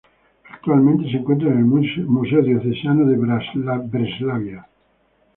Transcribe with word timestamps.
Actualmente 0.49 1.11
se 1.11 1.17
encuentra 1.17 1.49
en 1.51 1.59
el 1.59 1.65
museo 1.67 2.41
diocesano 2.41 3.05
de 3.05 3.17
Breslavia. 3.85 4.67